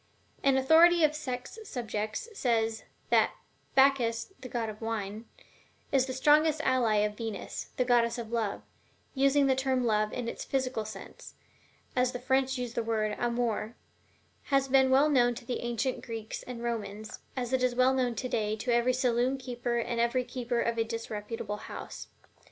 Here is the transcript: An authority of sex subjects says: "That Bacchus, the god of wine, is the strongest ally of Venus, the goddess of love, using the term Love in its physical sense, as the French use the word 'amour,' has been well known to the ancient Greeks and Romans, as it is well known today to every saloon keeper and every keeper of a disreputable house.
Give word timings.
An 0.41 0.57
authority 0.57 1.03
of 1.03 1.13
sex 1.13 1.59
subjects 1.63 2.27
says: 2.33 2.85
"That 3.11 3.33
Bacchus, 3.75 4.33
the 4.39 4.49
god 4.49 4.67
of 4.67 4.81
wine, 4.81 5.25
is 5.91 6.07
the 6.07 6.13
strongest 6.13 6.59
ally 6.61 6.95
of 7.05 7.15
Venus, 7.15 7.69
the 7.77 7.85
goddess 7.85 8.17
of 8.17 8.31
love, 8.31 8.63
using 9.13 9.45
the 9.45 9.55
term 9.55 9.83
Love 9.85 10.11
in 10.11 10.27
its 10.27 10.43
physical 10.43 10.85
sense, 10.85 11.35
as 11.95 12.13
the 12.13 12.19
French 12.19 12.57
use 12.57 12.73
the 12.73 12.81
word 12.81 13.15
'amour,' 13.19 13.75
has 14.45 14.67
been 14.67 14.89
well 14.89 15.07
known 15.07 15.35
to 15.35 15.45
the 15.45 15.59
ancient 15.59 16.03
Greeks 16.03 16.41
and 16.41 16.63
Romans, 16.63 17.19
as 17.37 17.53
it 17.53 17.61
is 17.61 17.75
well 17.75 17.93
known 17.93 18.15
today 18.15 18.55
to 18.55 18.73
every 18.73 18.93
saloon 18.93 19.37
keeper 19.37 19.77
and 19.77 20.01
every 20.01 20.23
keeper 20.23 20.61
of 20.61 20.79
a 20.79 20.83
disreputable 20.83 21.57
house. 21.57 22.07